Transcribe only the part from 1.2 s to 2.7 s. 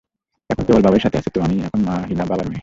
তো আমি এখন মা হীনা বাবার মেয়ে।